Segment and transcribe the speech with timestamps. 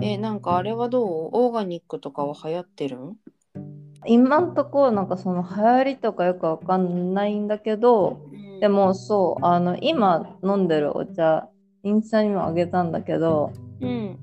[0.00, 1.30] えなんかあれはどう？
[1.32, 2.96] オーガニックとかは流行ってる？
[2.98, 3.16] ん
[4.06, 8.20] 今んとこなんかその流行りとかよくわかんないんだけど、
[8.60, 11.48] でもそうあの今飲んでるお茶
[11.82, 14.18] インスタにもあげたんだけどうん。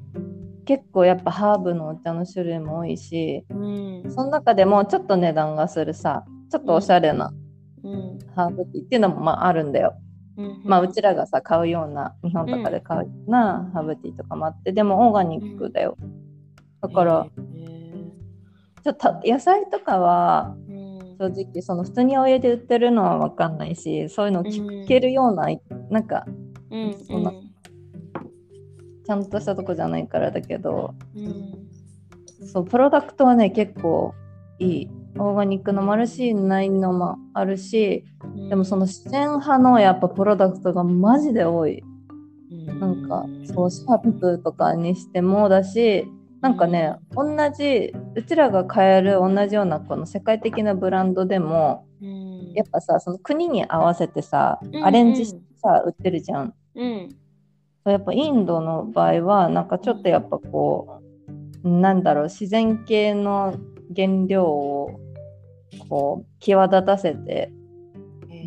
[0.66, 4.04] 結構やっぱハーブのお茶の種類も多いしうん。
[4.10, 7.32] その中でもちょっと値段がするさちょっとおしゃれな
[7.84, 8.20] うん。
[8.36, 9.94] ハーブティーっていうのもまああるんだよ。
[10.38, 15.98] うんまあうちらがさ買うような日本とかで買うようなハーブティーとかもあってでもオーガニックだよ。
[16.82, 18.12] だからえ
[18.84, 20.56] ちょっと野菜とかは
[21.18, 25.48] 正直その普通にお家で売ってるのは分かんないしそういうのを聞けるような、
[25.90, 26.26] なんか
[26.70, 26.94] うん。
[27.08, 27.32] そんな
[29.06, 30.94] ちゃんとしたとこじゃないからだけど。
[31.16, 31.68] うん。
[32.46, 34.14] そうプロダクトはね結構
[34.60, 34.90] いい。
[35.18, 38.50] オーガニックのもあるしないのもあるしうん。
[38.50, 41.84] でもその自然派のやっぱプロダクトがマジで多い。
[42.52, 42.80] うん。
[42.80, 46.06] なんかそうシャンプーとかにしてもだし
[46.42, 52.54] なんかね同じうちらが買える同じようなこの世界的なブランドでもうん。
[52.54, 56.54] やっぱさその国に合わせてさうんアレンジしてさ売ってるじゃん。
[56.76, 57.16] うん。
[57.86, 61.02] やっぱインドの場合はなんかちょっとやっぱこ
[61.64, 63.56] うなんだろう自然系の
[63.96, 65.00] 原料を
[65.90, 67.52] こう際立たせて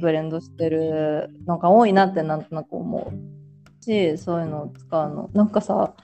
[0.00, 5.30] ブレンドしてるのが多いなってなんとなく思うしそういうのを使うの。
[5.32, 5.94] なんかさ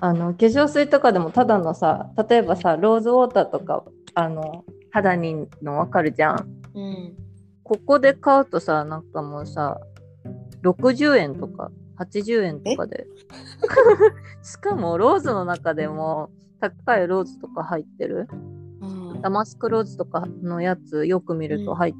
[0.00, 6.48] あの化粧水とかでもただのさ例えばさローズウォーターとかあの肌にの分かるじゃん。
[6.74, 7.16] うん。
[7.64, 9.78] ここで買うとさなんかもうさ
[10.62, 13.06] 60円とか80円とかで。
[14.42, 18.28] しかもローズの中でも高いローズとか入ってる？
[18.80, 19.20] うん。
[19.22, 21.94] ダマスクローズとかのやつよく見ると入っ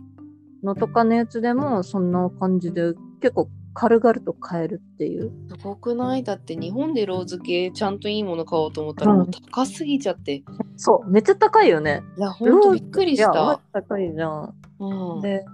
[0.63, 5.31] のとかのやつでもそんな感じで結構軽々と買えるっていう。
[5.51, 6.25] すごくない？
[6.25, 10.45] だって日本でローズ系ちゃんといいもの買おうと思ったらもう高すぎちゃって、い
[10.77, 12.03] そうめっちゃ高いよね。
[12.17, 13.61] やほんとびっくりした。
[13.73, 14.55] 高いじゃん。
[14.81, 15.21] うん。
[15.21, 15.45] で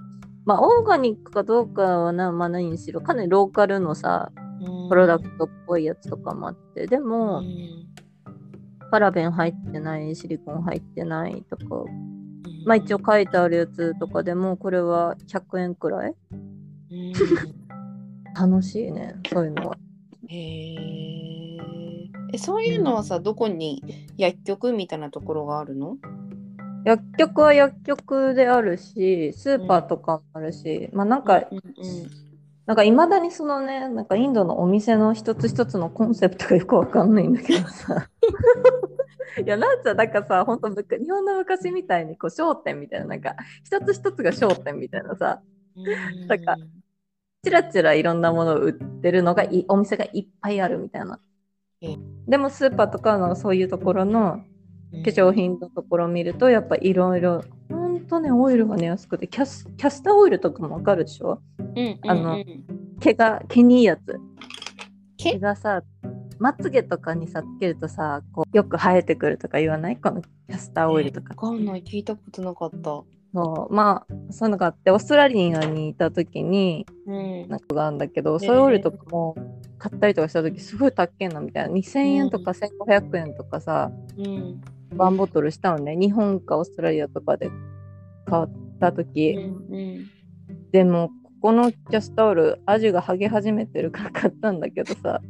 [0.44, 4.30] まあオーガニックかどうかはなまあ何にしろかなりローカルのさ
[4.88, 7.84] プロダクトっぽいやつとかもあってでも、うん。
[8.90, 11.64] パラベン入ってないシリコン入ってないとか
[12.64, 16.14] まあ一応書いてあるやつとかでもこれは100円くらい？
[16.92, 17.12] うん。
[18.38, 19.76] 楽しいねそういうのは。
[20.28, 21.58] へえ
[22.32, 23.82] えそういうのはさどこに
[24.16, 25.96] 薬局みたいなところがあるの？
[26.84, 32.24] 薬局は薬局であるしスーパーとかもあるし、まあなんかうんうん
[32.66, 38.08] なんかいまだにそのねなんかインドのお店の一つ一つのコンセプトがよくわかんないんだけどさ。
[39.44, 43.34] いやなんつうなんかさ本当日本の昔みたいにこう商店みたいななんか
[43.64, 45.42] 一つ一つが商店みたいなさ。
[45.76, 46.56] うんなんか
[47.42, 51.20] チラチラいろんなものを売ってるのがいお店がいっぱいあるみたいな。
[51.82, 51.96] え。
[52.26, 54.40] でもスーパーとかのそういうところの
[55.02, 61.40] 化粧品のところを見るとやっぱいろいろほんとねオイルがね安くてキャスキャスターオイルとかもわかるでしょ？
[61.58, 62.40] うんあのうん。
[62.40, 62.64] うん
[63.00, 64.20] 毛が毛にいいやつ。
[65.18, 65.32] 毛？
[65.32, 65.82] 毛がさ
[66.38, 69.96] まつげとかにさつけるとさこうよく生えてくるとか言わない？
[69.96, 71.34] このキャスターオイルとか。
[71.34, 71.82] わかんない。
[71.82, 72.76] 聞いたことなかった。
[73.34, 73.74] そう。
[73.74, 77.48] まあそういうのがあってオーストラリアにいた時にうん。
[77.48, 79.34] なんかがあるんだけど、ねそういうオイルとかも
[79.78, 81.74] 買ったりとかした時すごい高いなみたいな。
[81.74, 84.62] 2000円とか1500円とかさ、うん
[84.96, 85.96] ワンボトルしたのね。
[85.96, 87.50] 日本かオーストラリアとかで
[88.26, 88.46] 買っ
[88.80, 90.10] たう時、んうん
[90.72, 95.20] でもここのキャスターオイルアジが剥げ始めてるから買ったんだけどさ。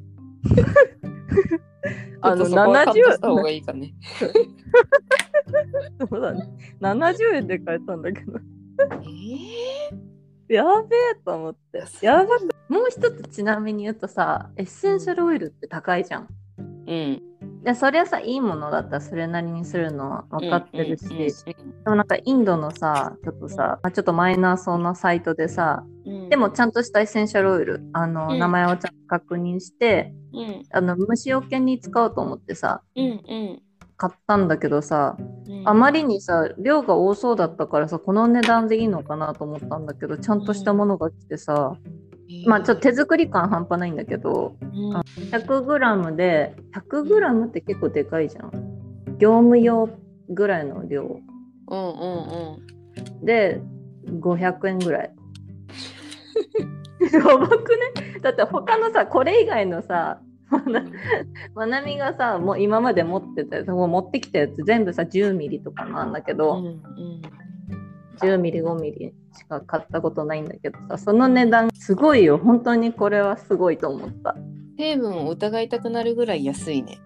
[2.21, 3.95] あ のちょっとそこはカットした方70がいいかね。
[6.11, 6.49] そうだね。
[6.81, 8.39] 70円で買えたんだけど。
[10.49, 11.85] えやべえと思って。
[12.01, 16.29] やばくもう一つちなみに言うとさエッセンシャルオイルって高いじゃん。
[16.87, 17.23] ー、うん。
[17.65, 26.29] でそれはさいいものだったらそれなりにするのは分かってるし、でもなんかインドのさちょっとさ、まあ、ちょっとマイナーそうなサイトでさうん。
[26.29, 28.39] でもちゃんとしたエッセンシャルオイルあの、うん。
[28.39, 30.63] 名前をちゃんと確認してうん。
[30.73, 32.83] あの虫除けに使おうと思ってさ
[33.97, 35.67] 買ったんだけどさうん。
[35.67, 41.79] あまりにさ量が多そうだったからさこの値段でいいのかなと思ったんだけどちゃんとしたものが来てさ、
[42.47, 44.97] まあちょっと手作り感半端ないんだけどうん。
[45.31, 48.51] 100g で 100g って結構でかいじゃん。
[49.19, 49.89] 業務用
[50.29, 51.03] ぐらいの量。
[51.03, 52.59] うんうん
[53.19, 53.25] うん。
[53.25, 53.61] で
[54.07, 55.15] 500円ぐらい。
[57.13, 58.21] やばくね？
[58.23, 60.21] だって他のさこれ以外のさ
[61.55, 67.23] まなみがさもう今まで持ってたやつもう持ってきたやつ全部さ10ミリとかなんだけど、うんうん
[68.21, 74.37] 10ミリ5ミリしか買ったことないんだけどさその値段すごいよ本当にこれはすごいと思った
[74.77, 76.99] 成分を疑いたくなるぐらい安いね。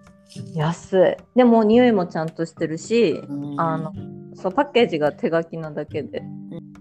[0.54, 1.24] 安い。
[1.36, 3.92] でも匂いもちゃんとしてるし、うんあの
[4.34, 6.22] そうパッケージが手書きなだけで、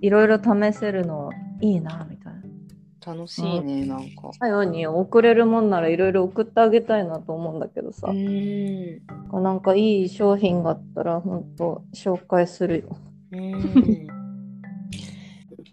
[0.01, 3.13] いろいろ試せるのいいなみたいな。
[3.13, 4.31] 楽しいね、なんか。
[4.39, 9.43] 最後に送れるもんならいろいろ送ってあげたいなと思うんだけどさ、うん。
[9.43, 12.97] なんかいい商品があったら本当紹介するよ。
[13.31, 14.06] うん。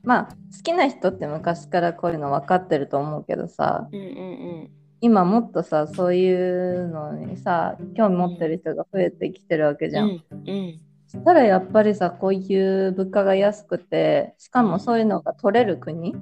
[0.05, 4.71] まあ好きな人って昔からこういうの分かってると思うけどさうんうん
[5.05, 10.25] 今もっとさそういうのにさ興味持ってる人が増えてきてるわけじゃん。
[10.31, 10.49] うん。
[10.49, 10.81] うん。
[11.06, 16.17] そしたらやっぱりさこういう物価が安くてしかもそういうのが取れる国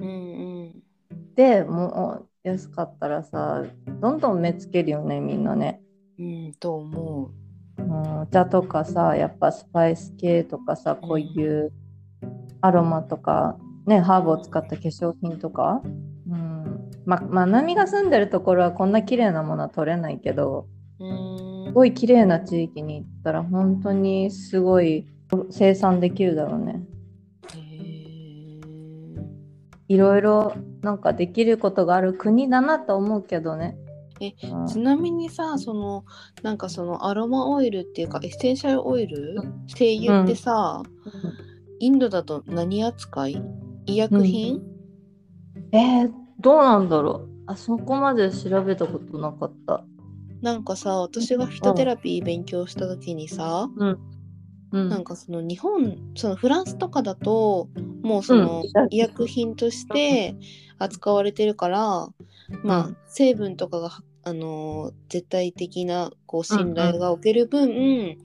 [0.00, 0.10] うんう
[0.64, 0.82] ん。
[1.36, 3.62] でもう安かったらさ
[4.00, 5.80] どんどん目つけるよねみんなね。
[6.18, 7.30] うん、と思
[7.78, 11.72] うん、お茶とかさやっぱスパイス系とかさこういう
[12.64, 20.66] アロマとかねハーブを使った化粧品とか、うん、ままあ波が住んでるところはこんな綺麗なものは取れないけど
[20.98, 21.04] う。
[21.04, 21.72] うんす。
[21.72, 25.06] ごい綺麗な地域に行ったら本当にすごい
[25.50, 26.82] 生産できるだろうね。
[29.86, 33.76] いろいろなんかできることがある国だなと思うけどね。
[34.20, 36.04] えうんちなみにさ、その
[36.42, 40.82] なんかそのアロマオイルっていうかエッセンシャルオイル、う精油ってさ、
[41.84, 43.42] インドだと何扱い？
[43.84, 44.62] 医薬品、
[45.70, 47.28] えー、どうなんだろう。
[47.46, 49.84] あそこまで調べたことなかった。
[50.40, 57.68] なんかさ私がフィトテラピー勉強した時にさ、うん、なんかその日本そのフランスとかだと
[58.02, 58.86] もうそのうん。
[58.88, 60.34] 医薬品として
[60.78, 62.08] 扱われてるから、
[62.62, 62.96] まあうん。
[63.06, 63.90] 成分とかが
[64.22, 68.16] あの絶対的なこう信頼がおける分、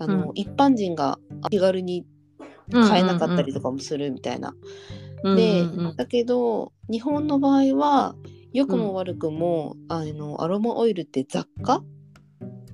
[0.00, 0.30] あのうん。
[0.34, 2.04] 一般人が気軽に
[2.70, 4.54] 買えなかったりとかもするみたいな。
[5.22, 5.96] で、うんうん。
[5.96, 8.14] だけど日本の場合は
[8.52, 11.82] 良くも悪くも、あのアロマオイルって雑貨？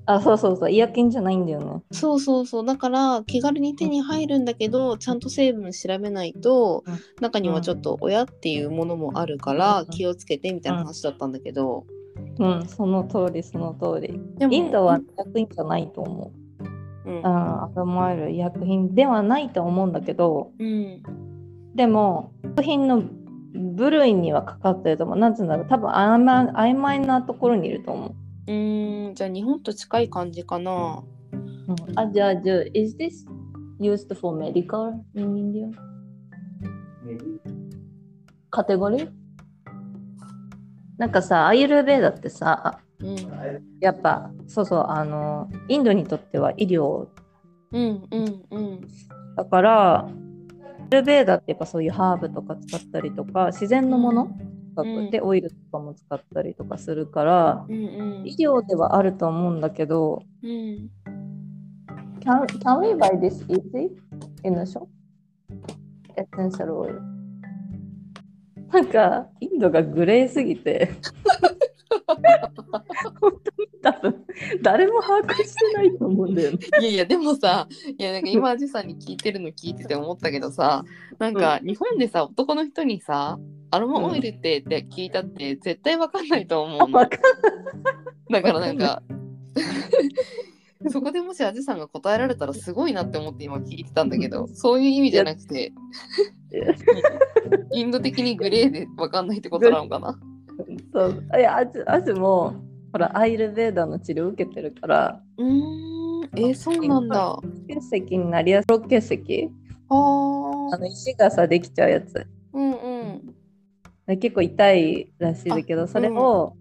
[0.06, 0.70] あそうそうそう。
[0.70, 1.82] 医薬品じゃないんだよね。
[1.92, 2.66] そうそうそう。
[2.66, 6.98] だから気軽に手に入るんだけどちゃんと成分調べないとうん。
[7.20, 9.86] 中にはちょっと親っていうものもあるからうん。
[9.86, 11.84] 気をつけてみたいな話だったんだけど。
[12.38, 12.66] うん。
[12.66, 14.20] その通りその通り。
[14.36, 16.32] でもインドは医薬品じゃないと思
[17.10, 17.16] う。
[17.16, 21.02] うんうん、アロマオイル医薬品ではないと思うんだけどうん
[21.74, 23.02] でも医薬品の
[23.52, 25.18] 部類にはかかってると思う。
[25.18, 28.14] なんつうんだろう多分曖昧曖昧なところにいると思う。
[28.46, 31.02] うーんじゃあ日本と近い感じかな
[31.32, 33.26] うん、あじゃあじゃあ is this
[33.80, 35.70] used for medical in India?
[38.50, 39.10] カテゴリー？
[40.98, 43.16] なんかさアイルベーダってさうん。
[43.80, 47.08] やっぱそうそうあのインドにとっては医療。
[47.72, 48.80] うんうんうん。
[49.36, 54.30] だからアイルベーダってやっぱそういうハーブとか使ったりとか自然のもの。
[54.76, 55.10] うん。
[55.10, 57.76] でオイルとかも使ったりとかするから、うんう
[58.22, 58.26] ん。
[58.26, 60.90] 医療ではあると思うんだけどうん。
[62.20, 63.88] Can, can we buy this easy
[64.44, 64.86] in the shop?
[66.16, 67.00] Essential oil.
[68.72, 70.92] なんか、インドがグレーすぎて、
[72.06, 72.20] 本
[73.20, 74.24] 当に多分、
[74.62, 76.58] 誰も把握してないと思うんだよね。
[76.80, 77.66] いやいやでもさ
[77.98, 80.84] いやなんか今アジさんに聞いてるの聞いてて思ったけどさ
[81.18, 83.38] なんか日本でさ男の人にさ
[83.70, 86.92] アロマオイルってって聞いたって絶対わかんないと思うん。
[86.92, 89.02] だからなんか
[90.88, 95.72] そこでもしアジさんが答えられたらすごいなって思って今聞いてたんだけどそういう意味じゃなくて
[97.72, 100.18] インド的にグレーでわかんないってことなのかな？
[100.92, 101.24] そう。
[101.38, 102.54] いや、アジアジも、
[102.92, 106.00] ほら、アイルベーダの治療を受けてるから、うーん。
[106.36, 107.38] えー、そうなんだ。
[107.68, 109.50] 結石になりやすい、黒結石。
[109.88, 110.74] あー。
[110.74, 112.26] あの石がさ、できちゃうやつ。
[112.52, 113.34] うんうん。
[114.06, 116.56] で結構痛いらしいんだけど、それを、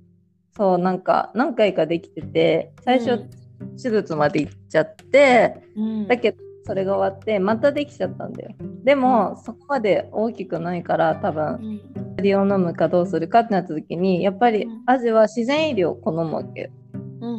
[0.55, 3.29] そうなんか何回かできてて最初、うん。
[3.81, 6.07] 手術まで行っちゃってうん。
[6.07, 8.55] だけどそれが終わってまたできちゃったんだよ。
[8.83, 14.83] でも、そこまで大きくないから多分うん薬を飲むかどうするかってなった時にやっぱりうん。
[14.85, 16.69] アジは自然医療を好むわけよ。
[17.21, 17.35] うんう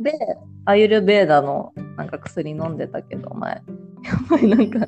[0.00, 0.12] んで
[0.64, 3.52] アユルベーダのなんか薬飲んでたけど前。
[3.52, 3.62] やっ
[4.28, 4.86] ぱりなんか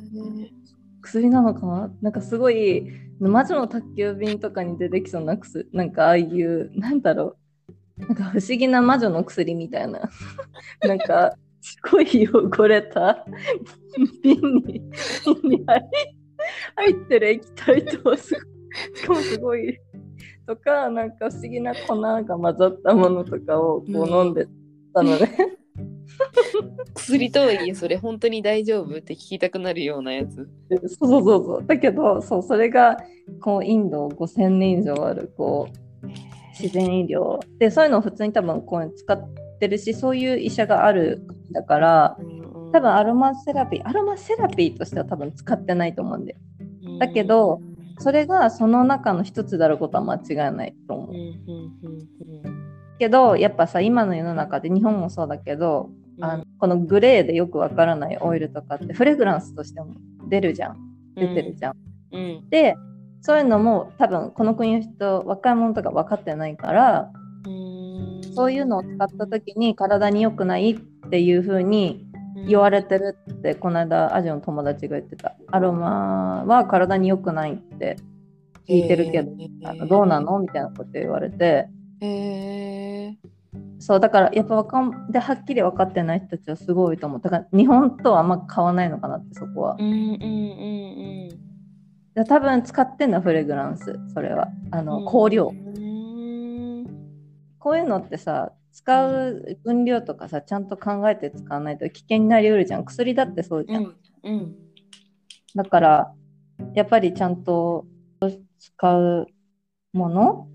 [1.01, 1.91] 薬なのかな？
[2.03, 7.37] なんかすごい魔女の宅急便とかに出てきそうな薬なんかああいうなんだろ
[7.99, 8.01] う。
[8.01, 10.11] なんか不思議な魔女の薬みたいな。
[10.83, 13.25] なんかすごい汚れた。
[14.23, 15.83] 瓶に入
[16.77, 18.35] 入ってる液体とす
[19.07, 19.79] かもすごい。
[20.47, 24.47] とかなんか不思議な粉が混ざったものとかをこう飲んで
[24.95, 25.57] たのね、
[26.95, 30.49] 薬とはいえそれ本当に大丈夫って聞きたくなるようなやつ。
[30.99, 31.67] そうそうそうそう。
[31.67, 32.97] だけどそうそれが
[33.41, 35.69] こうインド5000年以上あるこ
[36.03, 36.07] う
[36.59, 42.17] 自然医療でそういうのを普通に多分こう使っってるしそういう医者がある国だから
[42.73, 46.37] 多分アロマセラピーアロマセラピーとしては多分使ってないと思うんで
[47.01, 47.61] だけど
[47.99, 51.15] それがその中の一つであることは間違いないと思う。
[52.99, 59.95] けどやっぱさ今の世の中で日本もそうだけど、あのこのグレーでよくわからないオイルとかってフレグランスとしても
[60.29, 60.77] 出るじゃん。
[61.15, 61.75] 出てるじゃん。
[62.13, 62.21] うん。
[62.21, 62.49] うん。
[62.51, 62.77] で
[63.21, 67.11] そういうのも多分この国の人若い者とか分かってないから
[68.37, 70.77] そういうのを使った時に体に良くないっ
[71.11, 72.06] ていう風に
[72.47, 75.35] 言われてるってこの間アジアの友達が言ってた。
[75.51, 77.97] アロマは体に良くないって
[78.69, 79.33] 聞いてるけど、
[79.65, 80.39] あのどうなの？
[80.39, 81.69] みたいなこと言われて。
[83.79, 87.21] そうだからやっぱわかんではっきり分かってない人たちはすごいと思う。
[87.21, 89.77] だから日本とはあんま変わらないのかなってそこは。
[89.79, 91.39] うんうんうん
[92.15, 93.99] で多分使ってんのフレグランス。
[94.15, 94.49] それは。
[94.71, 94.85] あうん。
[94.87, 95.53] の香料。
[95.55, 96.87] うん。
[97.59, 102.85] こういうのってさ使う分量とかさちゃんと考えて使わないと危険になりうるじゃん。
[102.85, 104.55] 薬だってそうじゃん、うんうん。
[105.55, 106.13] だから
[106.75, 107.87] やっぱりちゃんと
[108.59, 109.29] 使う
[109.95, 110.49] もの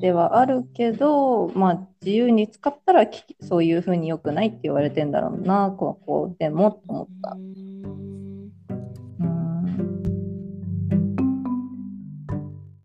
[0.00, 7.32] ではあるけど、まあ自由に使ったらきそういうふうに良くないって言われてんだろうなこうこうでもと思った。
[7.32, 8.11] うん